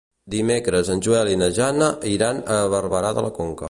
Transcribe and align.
Dimecres 0.35 0.89
en 0.95 1.03
Joel 1.09 1.31
i 1.35 1.39
na 1.43 1.51
Joana 1.59 1.93
iran 2.17 2.45
a 2.57 2.61
Barberà 2.77 3.17
de 3.21 3.27
la 3.29 3.37
Conca. 3.43 3.59